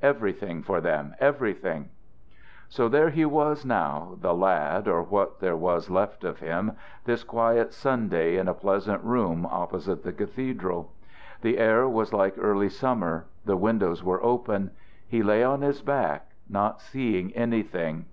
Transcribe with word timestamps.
"Everything 0.00 0.62
for 0.62 0.80
them! 0.80 1.14
Everything!" 1.20 1.90
So 2.66 2.88
there 2.88 3.10
he 3.10 3.26
was 3.26 3.66
now, 3.66 4.16
the 4.22 4.32
lad, 4.34 4.88
or 4.88 5.02
what 5.02 5.40
there 5.40 5.54
was 5.54 5.90
left 5.90 6.24
of 6.24 6.38
him, 6.38 6.72
this 7.04 7.22
quiet 7.24 7.74
Sunday, 7.74 8.38
in 8.38 8.48
a 8.48 8.54
pleasant 8.54 9.04
room 9.04 9.44
opposite 9.50 10.02
the 10.02 10.10
cathedral. 10.14 10.92
The 11.42 11.58
air 11.58 11.86
was 11.86 12.14
like 12.14 12.36
early 12.38 12.70
summer. 12.70 13.26
The 13.44 13.58
windows 13.58 14.02
were 14.02 14.24
open. 14.24 14.70
He 15.06 15.22
lay 15.22 15.44
on 15.44 15.60
his 15.60 15.82
back, 15.82 16.30
not 16.48 16.80
seeing 16.80 17.30
anything. 17.36 18.06